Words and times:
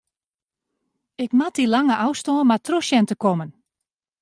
Ik 1.23 1.29
moat 1.39 1.55
dy 1.57 1.65
lange 1.75 1.95
ôfstân 2.07 2.47
mar 2.49 2.61
troch 2.67 2.87
sjen 2.87 3.07
te 3.09 3.15
kommen. 3.23 3.49